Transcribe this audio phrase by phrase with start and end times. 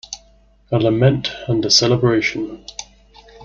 [0.71, 2.65] A lament and a celebration.